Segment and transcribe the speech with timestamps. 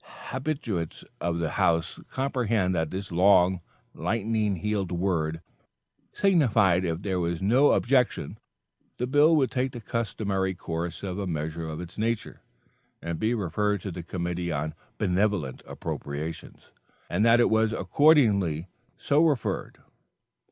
[0.31, 3.61] Habitues of the House comprehended that this long,
[3.93, 5.41] lightning heeled word
[6.11, 8.39] signified that if there was no objection,
[8.97, 12.41] the bill would take the customary course of a measure of its nature,
[12.99, 16.71] and be referred to the Committee on Benevolent Appropriations,
[17.07, 19.77] and that it was accordingly so referred.